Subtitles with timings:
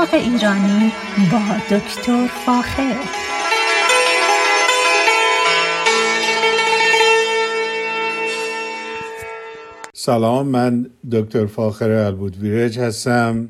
[0.00, 0.92] باغ ایرانی
[1.32, 2.96] با دکتر فاخر.
[9.92, 13.48] سلام من دکتر فاخر البودویرج هستم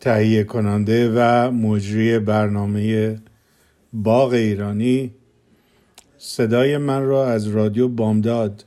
[0.00, 3.16] تهیه کننده و مجری برنامه
[3.92, 5.10] باغ ایرانی.
[6.18, 8.64] صدای من را از رادیو بامداد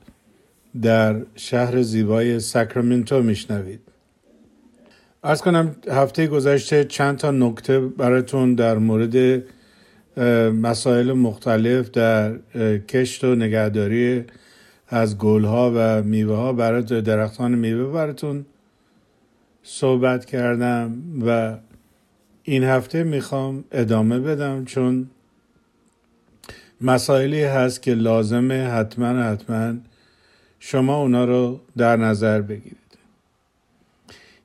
[0.81, 3.86] در شهر زیبای ساکرامنتو میشنوید.
[5.27, 9.43] ارز کنم هفته گذشته چند تا نکته براتون در مورد
[10.51, 12.37] مسائل مختلف در
[12.79, 14.23] کشت و نگهداری
[14.87, 18.45] از گلها و میوه ها برای درختان میوه براتون
[19.63, 20.93] صحبت کردم
[21.25, 21.57] و
[22.43, 25.09] این هفته می‌خوام ادامه بدم چون
[26.81, 29.73] مسائلی هست که لازمه حتما حتما
[30.59, 32.86] شما اونا رو در نظر بگیرید.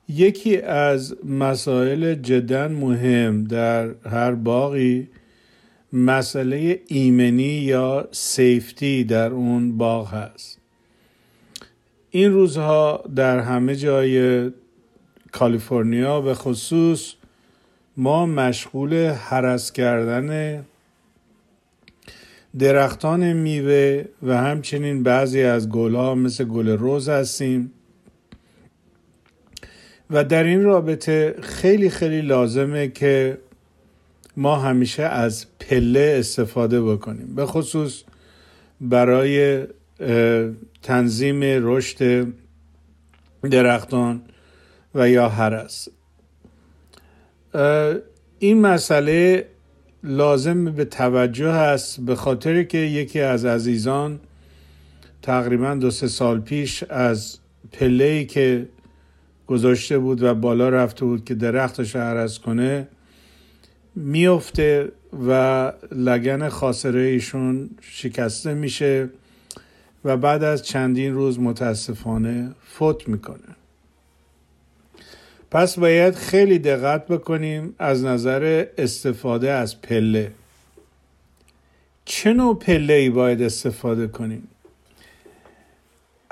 [0.09, 5.07] یکی از مسائل جدا مهم در هر باقی
[5.93, 10.59] مسئله ایمنی یا سیفتی در اون باغ هست.
[12.09, 14.49] این روزها در همه جای
[15.31, 17.13] کالیفرنیا به خصوص
[17.97, 20.63] ما مشغول حرس کردن
[22.59, 27.71] درختان میوه و همچنین بعضی از گلها مثل گل روز هستیم.
[30.13, 33.37] و در این رابطه خیلی خیلی لازمه که
[34.37, 37.35] ما همیشه از پله استفاده بکنیم.
[37.35, 38.03] به خصوص
[38.81, 39.63] برای
[40.81, 42.27] تنظیم رشد
[43.51, 44.21] درختان
[44.95, 45.87] و یا هرس.
[48.39, 49.47] این مسئله
[50.03, 54.19] لازم به توجه هست به خاطر که یکی از عزیزان
[55.21, 57.37] تقریبا دو سه سال پیش از
[57.71, 58.67] پله که
[59.47, 62.87] گذاشته بود و بالا رفته بود که درختش عرض کنه
[63.95, 64.91] میفته
[65.27, 69.09] و لگن خاصره ایشون شکسته میشه
[70.05, 73.55] و بعد از چندین روز متاسفانه فوت می‌کنه.
[75.51, 80.31] پس باید خیلی دقت بکنیم از نظر استفاده از پله.
[82.05, 84.47] چه نوع پله ای باید استفاده کنیم؟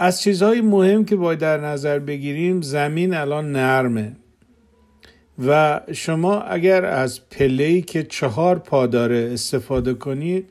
[0.02, 4.12] از چیزهای مهم که باید در نظر بگیریم زمین الان نرمه.
[5.48, 10.50] و شما اگر از پله که چهار پا داره استفاده کنید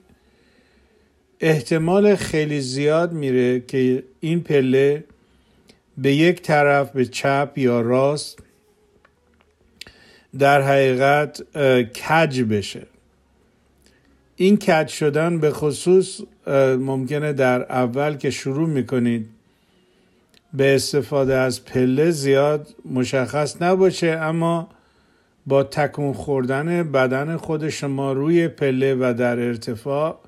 [1.40, 5.04] احتمال خیلی زیاد میره که این پله
[5.98, 8.38] به یک طرف به چپ یا راست
[10.38, 11.42] در حقیقت
[11.92, 12.86] کج بشه.
[14.36, 16.20] این کج شدن به خصوص
[16.78, 19.39] ممکنه در اول که شروع می‌کنید
[20.54, 24.68] به استفاده از پله زیاد مشخص نباشه اما
[25.46, 30.18] با تکون خوردن بدن خود شما روی پله و در ارتفاع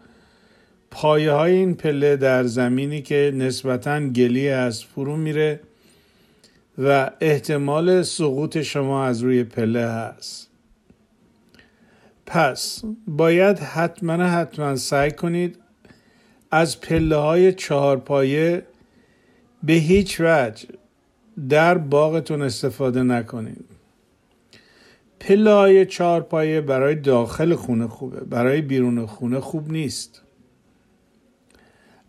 [0.91, 5.61] پایه های این پله در زمینی که نسبتا گلی از فرو میره
[6.79, 10.49] و احتمال سقوط شما از روی پله هست.
[12.27, 15.59] پس باید حتما حتما سعی کنید
[16.51, 18.63] از پله های چهار پایه
[19.63, 20.69] به هیچ وجه
[21.49, 23.65] در باغتون استفاده نکنید
[25.21, 30.23] پله های چهار پایه برای داخل خونه خوبه برای بیرون خونه خوب نیست.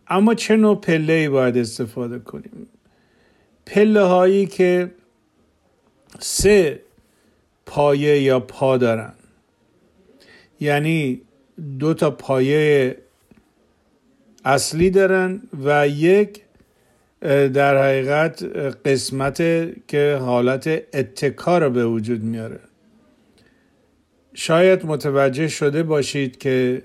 [0.07, 2.67] اما چه نوع پله ای باید استفاده کنیم؟
[3.65, 4.91] پله هایی که
[6.19, 6.81] سه
[7.65, 9.13] پایه یا پا دارن.
[10.59, 11.21] یعنی
[11.79, 12.97] دو تا پایه
[14.45, 16.42] اصلی دارن و یک
[17.23, 18.43] در حقیقت
[18.85, 19.37] قسمت
[19.87, 22.59] که حالت اتکا رو به وجود میاره.
[24.33, 26.81] شاید متوجه شده باشید که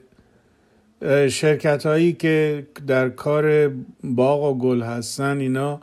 [1.28, 3.72] شرکت هایی که در کار
[4.04, 5.80] باغ و گل هستن اینا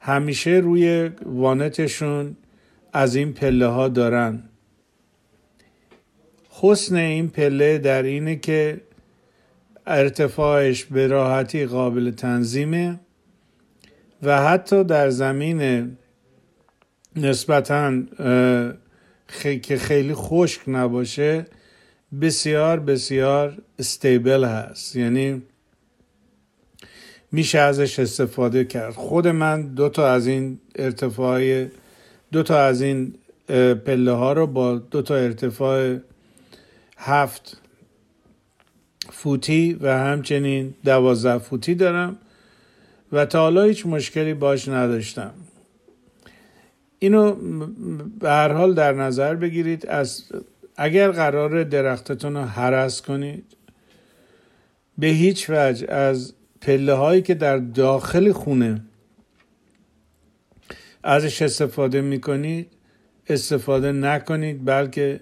[0.00, 2.36] همیشه روی وانتشون
[2.92, 4.42] از این پله ها دارن.
[6.50, 8.80] حسن این پله در اینه که
[9.86, 13.00] ارتفاعش به راحتی قابل تنظیمه.
[14.22, 15.90] و حتی در زمین
[17.16, 18.02] نسبتا
[19.62, 21.46] که خیلی خشک نباشه
[22.20, 24.96] بسیار بسیار استیبل هست.
[24.96, 25.42] یعنی
[27.32, 28.94] میشه ازش استفاده کرد.
[28.94, 31.66] خود من دو تا از این ارتفاع
[32.32, 33.14] دو تا از این
[33.86, 35.96] پله ها رو با دو تا ارتفاع
[36.96, 37.60] هفت
[39.10, 42.18] فوتی و همچنین دوازده فوتی دارم.
[43.12, 45.32] و تا حالا هیچ مشکلی باش نداشتم.
[46.98, 47.34] اینو
[48.20, 49.86] به هر حال در نظر بگیرید.
[49.86, 50.24] از
[50.76, 53.44] اگر قرار درختتون رو حرس کنید
[54.98, 58.80] به هیچ وجه از پله هایی که در داخل خونه
[61.02, 62.66] ازش استفاده می‌کنید
[63.28, 65.20] استفاده نکنید بلکه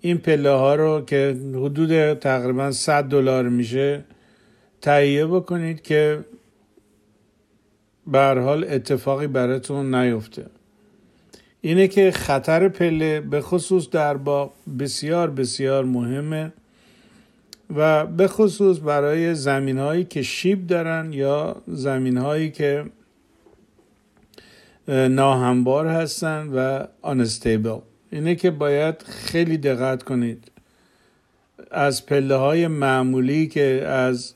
[0.00, 4.04] این پله ها رو که حدود تقریبا 100 دلار میشه
[4.80, 6.24] تهیه بکنید که
[8.06, 10.46] به حال اتفاقی براتون نیفته.
[11.60, 16.52] اینه که خطر پله به خصوص در با بسیار بسیار مهمه
[17.76, 22.84] و به خصوص برای زمین هایی که شیب دارن یا زمین هایی که
[24.88, 27.78] ناهمبار هستن و آنستیبل
[28.10, 30.50] اینه که باید خیلی دقت کنید.
[31.70, 34.34] از پله های معمولی که از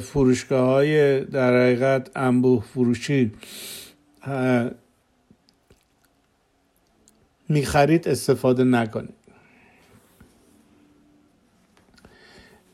[0.00, 3.32] فروشگاه های در حقیقت انبوه فروشی.
[7.48, 9.14] می‌خرید استفاده نکنید.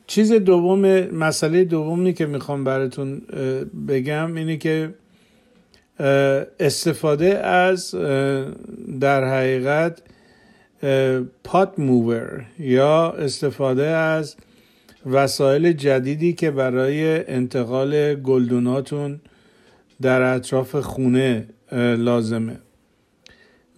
[0.07, 3.19] چیز دوم مسئله دومی که می‌خوام براتون
[3.87, 4.93] بگم اینه که
[6.59, 7.95] استفاده از
[8.99, 10.01] در حقیقت
[11.43, 14.35] پات موور یا استفاده از
[15.05, 19.21] وسایل جدیدی که برای انتقال گلدوناتون
[20.01, 21.47] در اطراف خونه
[21.97, 22.59] لازمه.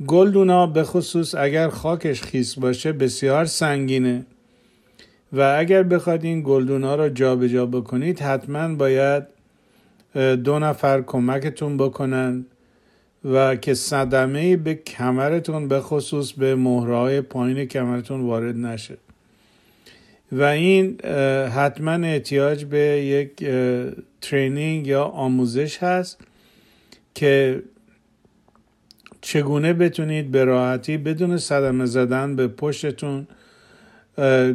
[0.07, 4.25] گلدونا به خصوص اگر خاکش خیس باشه بسیار سنگینه
[5.33, 9.23] و اگر بخواید این گلدونا رو جابجا جا بکنید حتما باید
[10.43, 12.45] دو نفر کمکتون بکنن
[13.25, 18.97] و که صدمه به کمرتون به خصوص به مهرهای پایین کمرتون وارد نشه.
[20.33, 21.01] و این
[21.55, 23.45] حتما احتیاج به یک
[24.21, 26.21] ترینینگ یا آموزش هست
[27.15, 27.63] که
[29.21, 33.27] چگونه بتونید به راحتی بدون صدمه زدن به پشتتون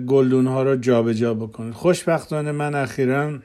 [0.06, 1.74] گلدون ها رو جابجا جا بکنید.
[1.74, 3.38] خوشبختانه من اخیرا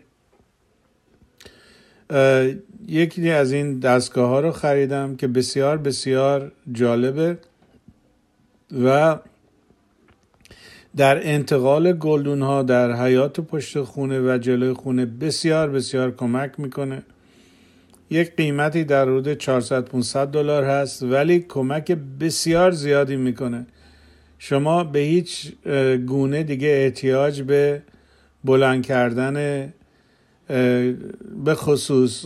[2.87, 7.37] یکی از این دستگاه ها رو خریدم که بسیار بسیار جالبه
[8.83, 9.19] و
[10.95, 17.03] در انتقال گلدون ها در حیات پشت خونه و جلوی خونه بسیار بسیار کمک می‌کنه.
[18.09, 23.65] یک قیمتی در حدود 400 500 دلار هست ولی کمک بسیار زیادی می‌کنه.
[24.39, 25.51] شما به هیچ
[26.07, 27.81] گونه دیگه احتیاج به
[28.43, 29.33] بلند کردن
[31.45, 32.25] به خصوص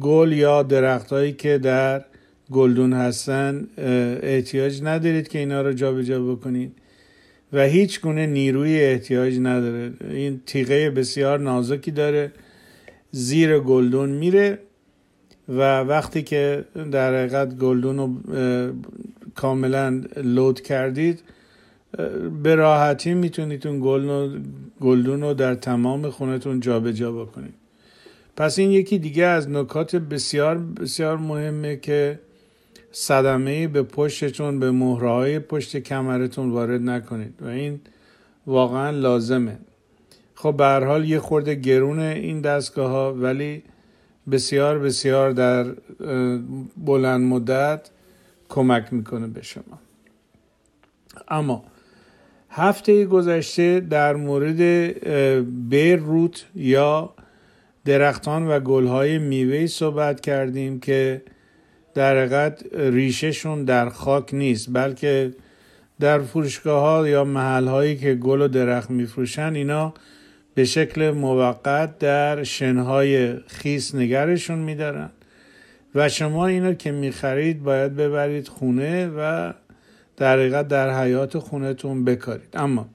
[0.00, 2.04] گل یا درخت هایی که در
[2.52, 3.66] گلدون هستن
[4.22, 6.72] احتیاج ندارید که اینا رو جابجا جا بکنید.
[7.52, 9.92] و هیچ گونه نیروی احتیاج نداره.
[10.10, 12.32] این تیغه بسیار نازکی داره.
[13.10, 14.58] زیر گلدون میره
[15.48, 18.08] و وقتی که در حقیقت گلدون رو
[19.34, 21.22] کاملا لود کردید
[22.42, 23.80] به راحتی می‌تونید اون
[24.80, 27.54] گلدون رو در تمام خونتون جابجا جا بکنید.
[28.36, 32.18] پس این یکی دیگه از نکات بسیار بسیار مهمه که
[32.92, 37.80] صدمه به پشتتون به مهرهای پشت کمرتون وارد نکنید و این
[38.46, 39.58] واقعا لازمه.
[40.34, 43.62] خب به حال یه خورده گرون این دستگاه ها ولی
[44.30, 45.64] بسیار بسیار در
[46.76, 47.90] بلند مدت
[48.48, 49.78] کمک می‌کنه به شما.
[51.28, 51.64] اما
[52.50, 54.60] هفته گذشته در مورد
[55.68, 57.14] بیر روت یا
[57.84, 61.22] درختان و گلهای میوه صحبت کردیم که
[61.94, 65.34] در حقیقت ریشهشون در خاک نیست بلکه
[66.00, 69.94] در فروشگاه ها یا محل هایی که گل و درخت میفروشن اینا
[70.54, 75.10] به شکل موقت در شنهای خیس نگرشون میدارن.
[75.94, 79.52] و شما اینو که می‌خرید باید ببرید خونه و
[80.16, 82.48] در حقیقت در حیات خونتون بکارید.
[82.54, 82.88] اما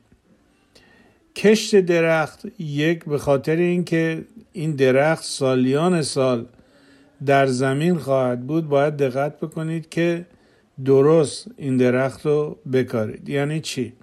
[1.35, 4.23] کشت درخت یک به خاطر اینکه
[4.53, 6.45] این درخت سالیان سال
[7.25, 10.25] در زمین خواهد بود باید دقت بکنید که
[10.85, 13.29] درست این درخت رو بکارید.
[13.29, 13.93] یعنی چی؟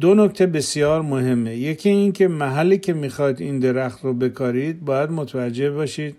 [0.00, 1.56] دو نکته بسیار مهمه.
[1.56, 6.16] یکی اینکه محلی که می‌خواید این درخت رو بکارید باید متوجه باشید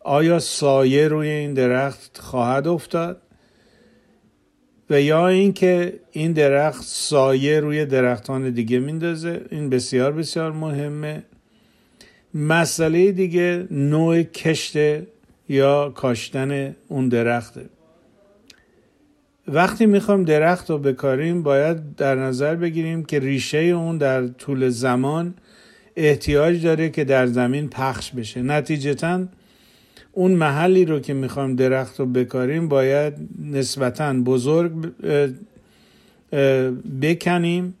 [0.00, 3.20] آیا سایه روی این درخت خواهد افتاد
[4.90, 9.40] و یا اینکه این درخت سایه روی درختان دیگه میندازه.
[9.50, 11.22] این بسیار بسیار مهمه.
[12.34, 14.76] مسئله دیگه نوع کشت
[15.48, 17.64] یا کاشتن اون درخته.
[19.48, 25.34] وقتی می‌خوام درخت رو بکاریم باید در نظر بگیریم که ریشه اون در طول زمان
[25.96, 28.42] احتیاج داره که در زمین پخش بشه.
[28.42, 29.24] نتیجتا
[30.12, 34.72] اون محلی رو که می‌خوایم درخت رو بکاریم باید نسبتا بزرگ
[37.02, 37.74] بکنیم.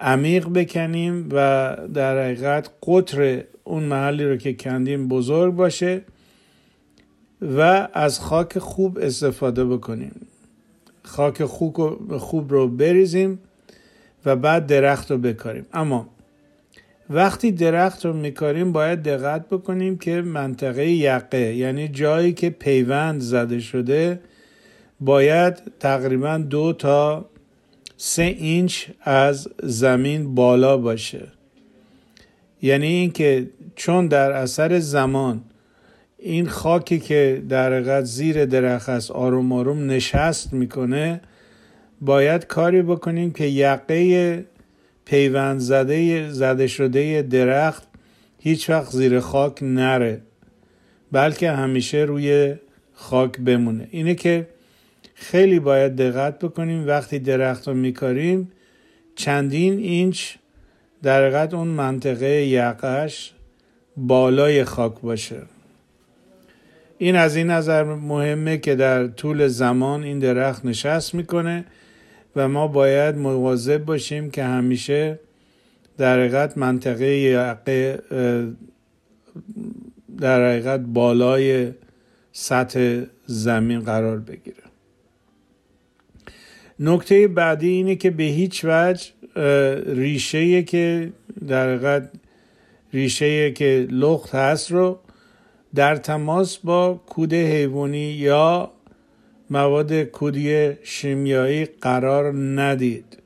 [0.00, 6.02] عمیق بکنیم و در حقیقت قطر اون محلی رو که کندیم بزرگ باشه
[7.42, 10.26] و از خاک خوب استفاده بکنیم.
[11.02, 11.44] خاک
[12.18, 13.38] خوب رو بریزیم
[14.26, 15.66] و بعد درخت رو بکاریم.
[15.72, 16.08] اما
[17.10, 23.60] وقتی درخت رو میکاریم باید دقت بکنیم که منطقه یقه یعنی جایی که پیوند زده
[23.60, 24.20] شده
[25.00, 27.24] باید تقریبا دو تا
[27.96, 31.26] سه اینچ از زمین بالا باشه.
[32.62, 35.44] یعنی اینکه چون در اثر زمان
[36.18, 41.20] این خاکی که در حقیقت زیر درخت است آروم آروم نشست می‌کنه
[42.00, 44.44] باید کاری بکنیم که یقه
[45.04, 47.82] پیوند زده زده شده درخت
[48.38, 50.20] هیچ وقت زیر خاک نره
[51.12, 52.54] بلکه همیشه روی
[52.92, 53.88] خاک بمونه.
[53.90, 54.48] اینه که
[55.18, 56.86] خیلی باید دقت بکنیم.
[56.86, 58.52] وقتی درخت رو میکاریم
[59.14, 60.34] چندین اینچ
[61.02, 63.32] در حقیقت اون منطقه یقش
[63.96, 65.42] بالای خاک باشه.
[66.98, 71.64] این از این نظر مهمه که در طول زمان این درخت نشست می‌کنه
[72.36, 75.18] و ما باید مواظب باشیم که همیشه
[75.98, 77.98] در حقیقت منطقه یقه
[80.20, 81.72] در حقیقت بالای
[82.32, 84.65] سطح زمین قرار بگیره.
[86.80, 89.04] نکته بعدی اینه که به هیچ وجه
[89.86, 91.12] ریشه که
[91.48, 92.10] در حقیقت
[92.92, 94.98] ریشه که لخت هست رو
[95.74, 98.70] در تماس با کود حیوانی یا
[99.50, 103.18] مواد کودی شیمیایی قرار ندید.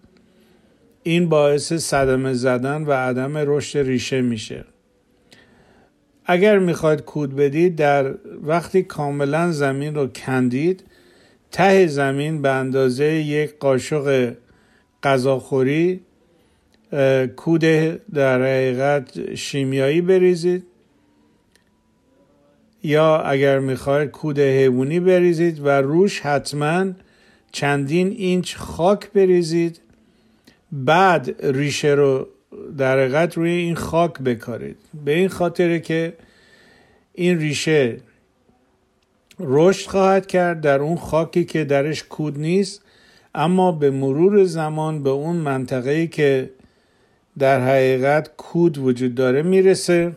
[1.02, 4.64] این باعث صدمه زدن و عدم رشد ریشه میشه.
[6.26, 10.84] اگر می‌خواید کود بدید در وقتی کاملا زمین رو کندید
[11.52, 14.34] ته زمین به اندازه یک قاشق
[15.02, 16.00] غذاخوری
[17.36, 17.64] کود
[18.14, 20.66] در حقیقت شیمیایی بریزید.
[22.82, 26.86] یا اگر می‌خواید کود حیوانی بریزید و روش حتما
[27.52, 29.80] چندین اینچ خاک بریزید.
[30.72, 32.28] بعد ریشه رو
[32.78, 34.76] در حقیقت روی این خاک بکارید.
[35.04, 36.12] به این خاطره که
[37.14, 37.96] این ریشه
[39.40, 42.82] رشد خواهد کرد در اون خاکی که درش کود نیست
[43.34, 46.50] اما به مرور زمان به اون منطقه‌ای که
[47.38, 50.12] در حقیقت کود وجود داره می‌رسه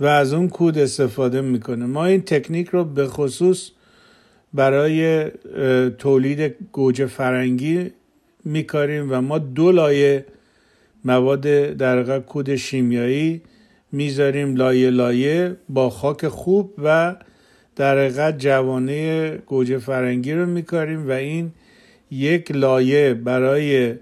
[0.00, 1.86] و از اون کود استفاده می‌کنه.
[1.86, 3.70] ما این تکنیک رو به خصوص
[4.54, 5.30] برای
[5.98, 7.90] تولید گوجه فرنگی
[8.44, 10.26] میکاریم و ما دو لایه
[11.04, 11.40] مواد
[11.76, 13.42] در کود شیمیایی
[13.92, 17.16] می‌ذاریم لایه لایه با خاک خوب و
[17.76, 21.52] در حقیقت جوانه گوجه فرنگی رو میکاریم و این
[22.10, 23.94] یک لایه برای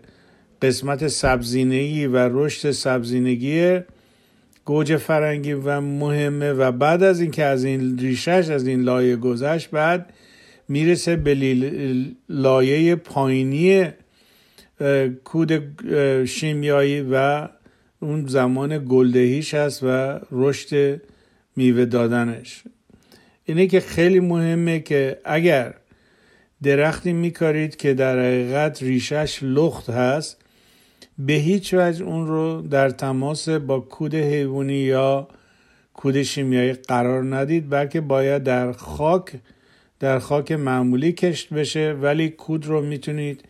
[0.63, 3.81] قسمت سبزینگی و رشد سبزینگی
[4.65, 9.71] گوجه فرنگی و مهمه و بعد از اینکه از این ریشش از این لایه گذشت
[9.71, 10.13] بعد
[10.69, 11.35] می‌رسه به
[12.29, 13.89] لایه پایینی
[15.25, 15.63] کود
[16.25, 17.49] شیمیایی و
[18.01, 21.01] اون زمان گلدهیش هست و رشد
[21.57, 22.63] میوه دادنش.
[23.45, 25.75] اینه که خیلی مهمه که اگر
[26.63, 30.43] درختی میکارید که در حقیقت ریشش لخت هست
[31.19, 35.29] به هیچ وجه اون رو در تماس با کود حیوانی یا
[35.95, 39.33] کود شیمیایی قرار ندید بلکه باید در خاک
[40.01, 43.45] در خاک معمولی کشت بشه ولی کود رو می‌تونید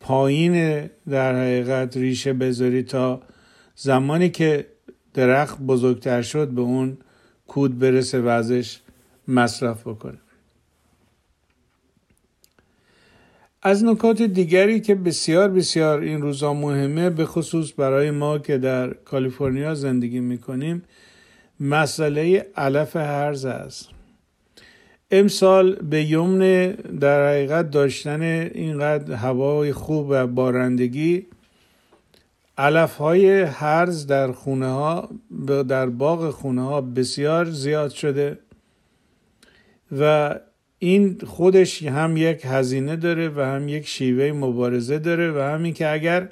[0.00, 3.22] پایین در حقیقت ریشه بذارید تا
[3.74, 4.66] زمانی که
[5.14, 6.98] درخت بزرگتر شد به اون
[7.46, 8.80] کود برسه و ازش
[9.28, 10.18] مصرف بکنه.
[13.62, 18.92] از نکات دیگری که بسیار بسیار این روزا مهمه به خصوص برای ما که در
[18.94, 20.82] کالیفرنیا زندگی می‌کنیم
[21.60, 23.88] مسئله علف هرز است.
[25.10, 26.70] امسال به یمن
[27.00, 31.26] در حقیقت داشتن اینقدر هوای خوب و بارندگی
[32.58, 35.08] علف های هرز در خونه ها
[35.68, 38.38] در باغ خونه ها بسیار زیاد شده.
[39.92, 40.34] و
[40.78, 45.92] این خودش هم یک هزینه داره و هم یک شیوه مبارزه داره و همین که
[45.92, 46.28] اگر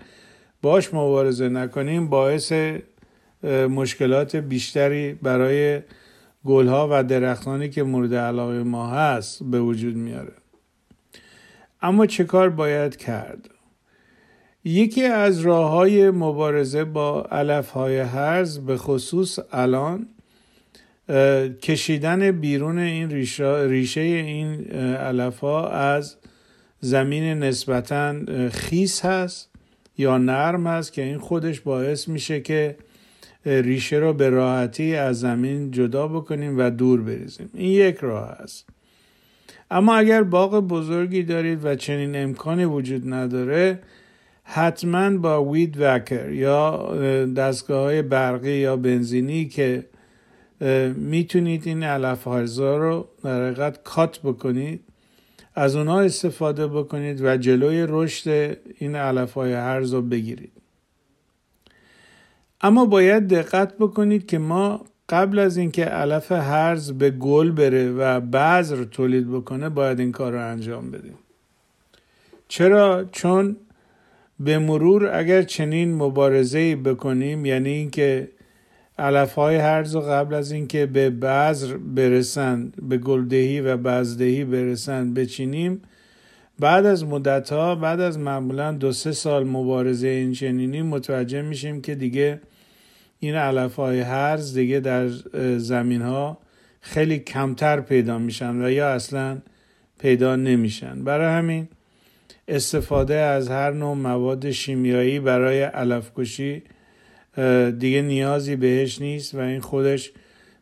[0.63, 2.53] باش مبارزه نکنیم باعث
[3.71, 5.81] مشکلات بیشتری برای
[6.45, 10.33] گلها و درختانی که مورد علاقه ما هست به وجود میاره.
[11.83, 13.51] اما چه کار باید کرد؟
[14.65, 20.09] یکی از راه های مبارزه با علف های هرز به خصوص الان
[21.63, 26.17] کشیدن بیرون این ریشه این علف ها از
[26.81, 28.15] زمین نسبتا
[28.49, 29.51] خیس هست
[29.99, 32.77] یا نرم هست که این خودش باعث میشه که
[33.47, 37.51] ریشه رو به راحتی از زمین جدا بکنیم و دور بریزیم.
[37.55, 38.69] این یک راه است.
[39.71, 43.79] اما اگر باغ بزرگی دارید و چنین امکانی وجود نداره
[44.45, 46.95] حتما با وید وکر یا
[47.37, 49.85] دستگاه های برقی یا بنزینی که
[50.97, 54.81] می‌تونید این علف رو در حقیقت کات بکنید.
[55.55, 60.53] از اونها استفاده بکنید و جلوی رشد این علف های هرز رو بگیرید.
[62.61, 68.21] اما باید دقت بکنید که ما قبل از اینکه علف هرز به گل بره و
[68.21, 71.19] بذر تولید بکنه باید این کار رو انجام بدیم.
[72.49, 73.57] چرا؟ چون
[74.41, 78.29] به مرور اگر چنین مبارزه بکنیم یعنی اینکه
[78.99, 85.83] علف های هرز قبل از اینکه به بذر برسند به گلدهی و بزدهی برسند بچینیم.
[86.59, 91.81] بعد از مدت ها بعد از معمولا دو سه سال مبارزه این چنینی متوجه میشیم
[91.81, 92.41] که دیگه
[93.19, 95.09] این علف های هرز دیگه در
[95.59, 96.39] زمین ها
[96.81, 99.39] خیلی کمتر پیدا میشن و یا اصلا
[99.99, 101.05] پیدا نمیشن.
[101.05, 101.69] برای همین
[102.49, 106.63] استفاده از هر نوع مواد شیمیایی برای علف کشی
[107.79, 110.13] دیگه نیازی بهش نیست و این خودش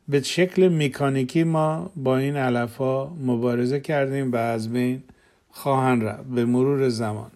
[0.09, 5.03] به شکل مکانیکی ما با این علف ها مبارزه کردیم و از بین
[5.51, 7.31] خواهند رفت به مرور زمان.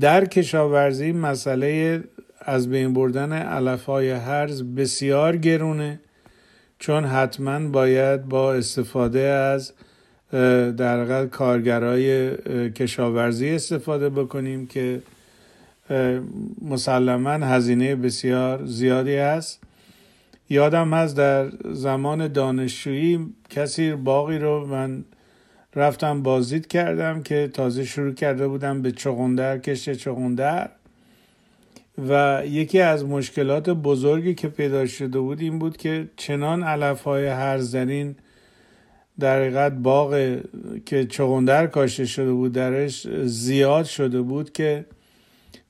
[0.00, 2.00] در کشاورزی مسئله
[2.40, 6.00] از بین بردن علف های هرز بسیار گرونه
[6.78, 9.72] چون حتما باید با استفاده از
[10.76, 12.36] در کارگرای
[12.70, 15.02] کشاورزی استفاده بکنیم که
[16.62, 19.60] مسلما هزینه بسیار زیادی است
[20.50, 25.04] یادم هست در زمان دانشجویی کسی باقی رو من
[25.76, 30.70] رفتم بازدید کردم که تازه شروع کرده بودم به چغندر کشت چغندر.
[32.08, 37.26] و یکی از مشکلات بزرگی که پیدا شده بود این بود که چنان علف های
[37.26, 38.16] هرزنین
[39.20, 40.38] در حقیقت باغ
[40.86, 44.84] که چغندر کاشته شده بود درش زیاد شده بود که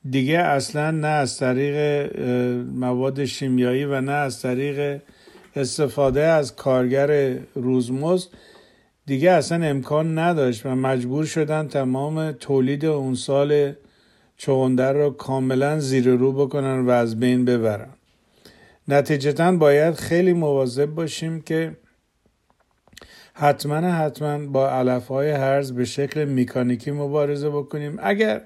[0.09, 1.77] دیگه اصلا نه از طریق
[2.73, 5.01] مواد شیمیایی و نه از طریق
[5.55, 8.29] استفاده از کارگر روزمزد.
[9.05, 13.73] دیگه اصلا امکان نداشت و مجبور شدن تمام تولید اون سال
[14.37, 17.89] چغندر رو کاملا زیر رو بکنن و از بین ببرن.
[18.87, 21.77] نتیجتا باید خیلی مواظب باشیم که
[23.33, 27.97] حتما حتما با علف های هرز به شکل میکانیکی مبارزه بکنیم.
[28.01, 28.41] اگر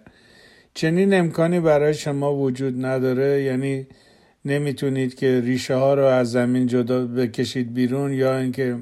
[0.73, 3.87] چنین امکانی برای شما وجود نداره؟ یعنی
[4.45, 8.77] نمی‌تونید که ریشه ها رو از زمین جدا بکشید بیرون یا اینکه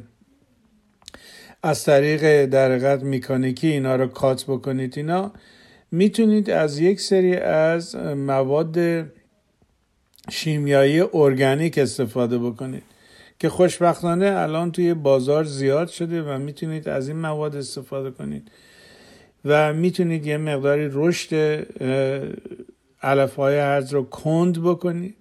[1.63, 5.31] از طریق درقت میکانیکی اینا رو کات بکنید؟ اینا
[5.91, 8.77] می‌تونید از یک سری از مواد
[10.29, 12.83] شیمیایی ارگانیک استفاده بکنید
[13.39, 18.51] که خوشبختانه الان توی بازار زیاد شده و می‌تونید از این مواد استفاده کنید.
[19.47, 21.63] و می‌تونید یه مقداری رشد
[23.01, 25.15] علف های هرز رو کند بکنید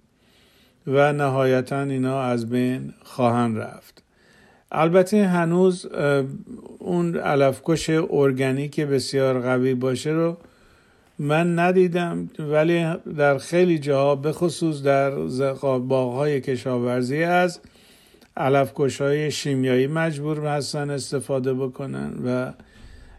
[0.87, 4.03] و نهایتا اینا از بین خواهند رفت.
[4.71, 5.85] البته هنوز
[6.79, 10.37] اون علفکش ارگانیک بسیار قوی باشه رو
[11.19, 15.11] من ندیدم ولی در خیلی جاها خصوص در
[15.79, 17.59] باغهای کشاورزی از
[18.37, 22.51] علفکش های شیمیایی مجبور هستن استفاده بکنن و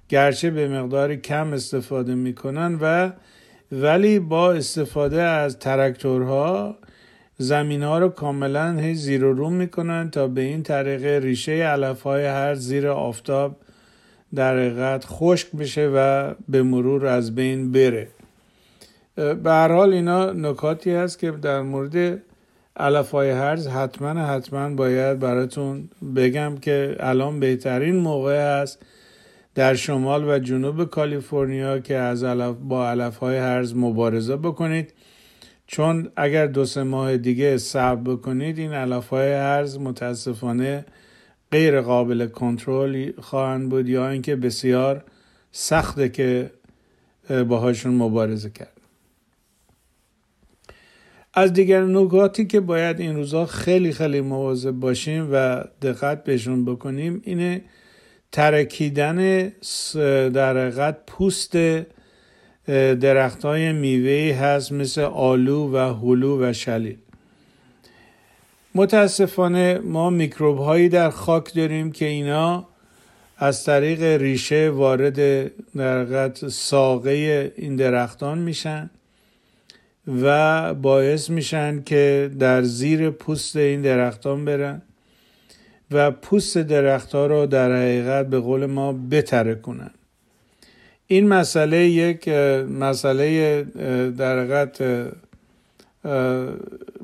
[0.08, 3.10] گرچه به مقدار کم استفاده می‌کنن و
[3.72, 6.76] ولی با استفاده از ترکتورها
[7.38, 12.02] زمین ها رو کاملا هی زیر و روم می‌کنن تا به این طریق ریشه علف
[12.02, 13.56] های هر زیر آفتاب
[14.34, 18.08] در حقیقت خشک بشه و به مرور از بین بره.
[19.16, 22.22] به هر حال اینا نکاتی هست که در مورد
[22.76, 28.78] علف های هرز حتما حتما باید براتون بگم که الان بهترین موقع است
[29.54, 34.94] در شمال و جنوب کالیفرنیا که از علف با علف های هرز مبارزه بکنید.
[35.66, 40.84] چون اگر دو سه ماه دیگه صبر بکنید این علف های هرز متاسفانه
[41.52, 45.04] غیر قابل کنترل خواهند بود یا اینکه بسیار
[45.52, 46.50] سخته که
[47.28, 48.72] باهاشون مبارزه کرد.
[51.34, 57.22] از دیگر نکاتی که باید این روزها خیلی خیلی مواظب باشیم و دقت بهشون بکنیم
[57.24, 57.62] اینه
[58.32, 59.48] ترکیدن
[60.28, 61.56] در حقیقت پوست
[63.00, 66.96] درخت های میوه هست مثل آلو و هلو و شلیل.
[68.74, 72.66] متاسفانه ما میکروب هایی در خاک داریم که اینا
[73.36, 75.16] از طریق ریشه وارد
[75.76, 78.90] در ساقه این درختان میشن
[80.22, 84.82] و باعث میشن که در زیر پوست این درختان برن.
[85.90, 89.90] و پوست درختها رو در حقیقت به قول ما بتره کنن.
[91.06, 92.28] این مسئله یک
[92.68, 93.62] مسئله
[94.10, 94.82] در حقیقت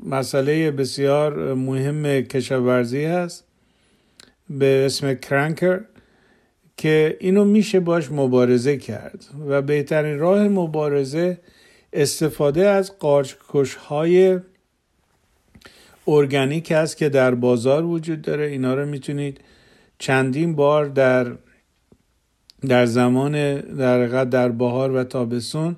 [0.05, 3.43] مسئله بسیار مهم کشاورزی هست
[4.49, 5.81] به اسم کرانکر
[6.77, 11.37] که اینو میشه باش مبارزه کرد و بهترین راه مبارزه
[11.93, 14.39] استفاده از قارچکش های
[16.07, 18.45] ارگانیک است که در بازار وجود داره.
[18.45, 19.41] اینا رو می‌تونید
[19.99, 21.31] چندین بار در
[22.67, 25.75] در زمان در در بهار و تابستون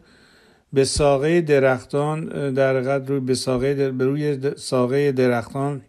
[0.74, 5.82] به ساقه درختان در روی به ساقه به روی ساقه درختان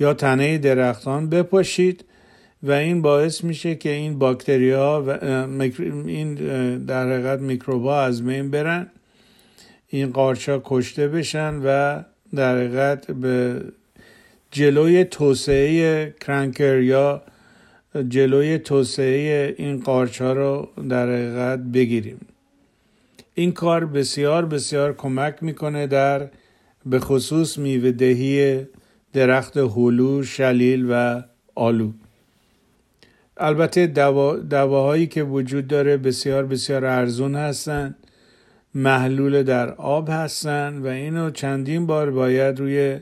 [0.00, 2.04] یا تنه درختان بپاشید
[2.62, 5.10] و این باعث میشه که این باکتری ها و
[6.06, 6.34] این
[6.84, 8.90] در حقیقت میکروبا از بین برن
[9.88, 12.02] این قارچا کشته بشن و
[12.34, 13.62] در حقیقت به
[14.50, 17.22] جلوی توسعه کرانکر یا
[18.08, 22.20] جلوی توسعه این قارچا رو در حقیقت بگیریم.
[23.34, 26.28] این کار بسیار بسیار کمک می‌کنه در
[26.86, 28.66] به خصوص میوه دهی
[29.12, 31.22] درخت هلو، شلیل و
[31.54, 31.92] آلو.
[33.36, 37.94] البته دوا، دواهایی که وجود داره بسیار بسیار ارزون هستند
[38.74, 42.98] محلول در آب هستند و اینو چندین بار باید روی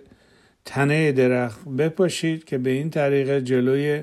[0.65, 4.03] تنه درخت بپاشید که به این طریق جلوی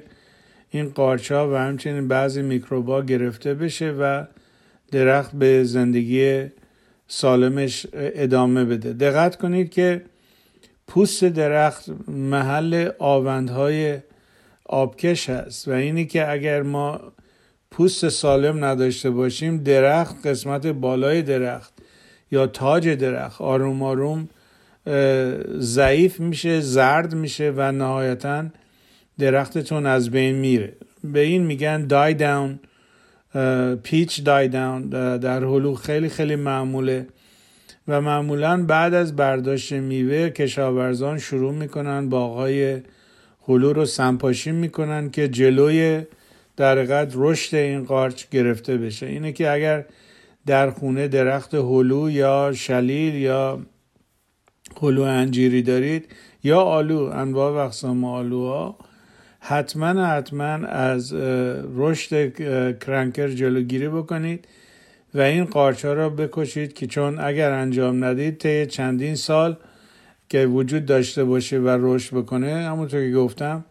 [0.69, 4.23] این قارچا و همچنین بعضی میکروبا گرفته بشه و
[4.91, 6.45] درخت به زندگی
[7.07, 8.93] سالمش ادامه بده.
[8.93, 10.01] دقت کنید که
[10.87, 13.97] پوست درخت محل آوندهای
[14.65, 17.01] آبکش هست و اینی که اگر ما
[17.73, 21.73] پوست سالم نداشته باشیم درخت قسمت بالای درخت
[22.31, 24.29] یا تاج درخت آروم آروم
[25.59, 28.45] ضعیف میشه زرد میشه و نهایتا
[29.19, 30.73] درختتون از بین میره.
[31.03, 32.59] به این میگن دای داون
[33.83, 37.07] پیچ دای داون در هلو خیلی خیلی معموله
[37.87, 42.81] و معمولا بعد از برداشت میوه کشاورزان شروع می‌کنن باقای
[43.47, 46.01] هلو رو سمپاشی می‌کنن که جلوی
[46.57, 46.75] در
[47.13, 49.05] رشد این قارچ گرفته بشه.
[49.05, 49.85] اینه که اگر
[50.45, 53.59] در خونه درخت هلو یا شلیل یا
[54.81, 56.07] هلو انجیری دارید
[56.43, 58.77] یا آلو انواع و اقسام آلوها
[59.39, 61.13] حتما حتما از
[61.75, 62.33] رشد
[62.79, 64.47] کرنکر جلوگیری بکنید
[65.13, 69.57] و این قارچ را بکشید که چون اگر انجام ندید طی چندین سال
[70.29, 72.53] که وجود داشته باشه و رشد بکنه.
[72.53, 73.65] همونطور که گفتم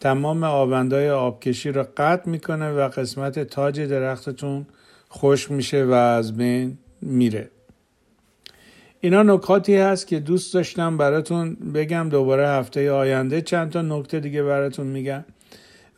[0.00, 4.66] تمام آوندهای آبکشی را قطع می‌کنه و قسمت تاج درختتون
[5.12, 7.50] خشک میشه و از بین میره.
[9.00, 12.08] اینا نکاتی هست که دوست داشتم براتون بگم.
[12.08, 15.24] دوباره هفته آینده چند تا نکته دیگه براتون میگم.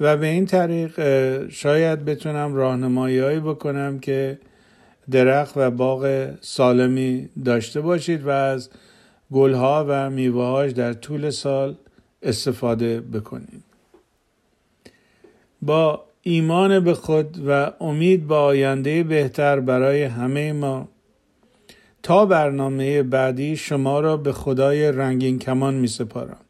[0.00, 1.00] و به این طریق
[1.48, 4.38] شاید بتونم راهنمایی بکنم که
[5.10, 8.70] درخت و باغ سالمی داشته باشید و از
[9.32, 11.76] گلها و میوهاش در طول سال
[12.22, 13.67] استفاده بکنید.
[15.62, 20.88] با ایمان به خود و امید به آینده بهتر برای همه ما
[22.02, 26.40] تا برنامه بعدی شما را به خدای رنگین کمان می سپارم.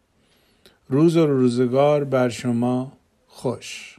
[0.89, 2.93] روز و روزگار بر شما
[3.27, 3.97] خوش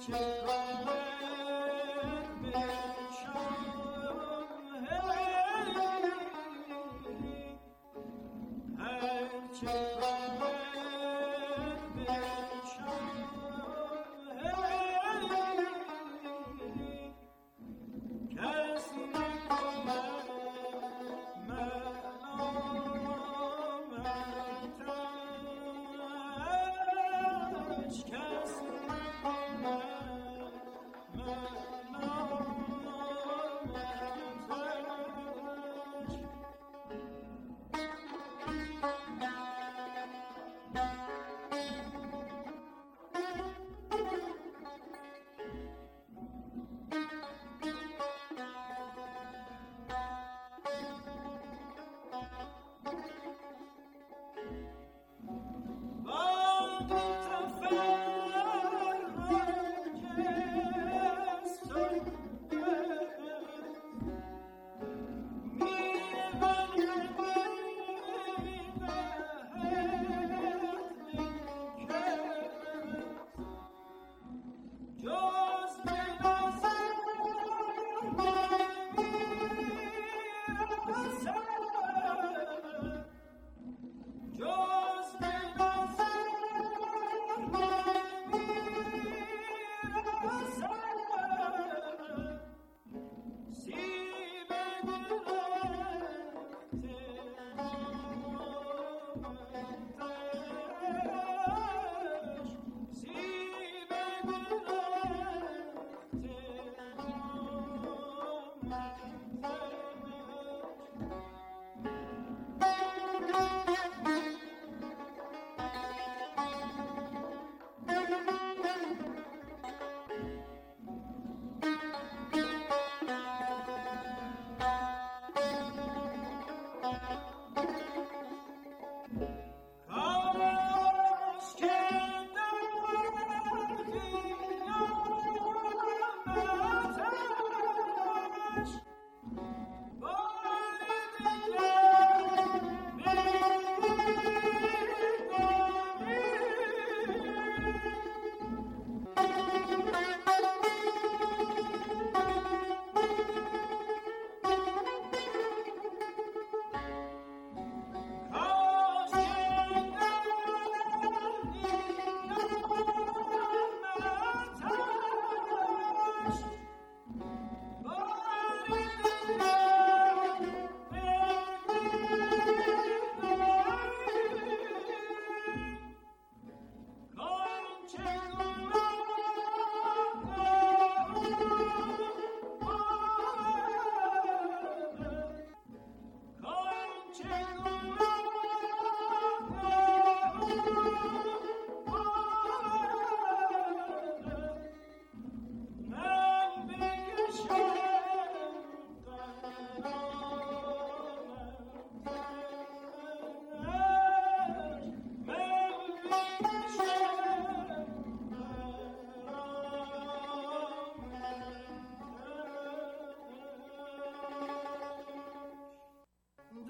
[0.00, 0.59] 去吧。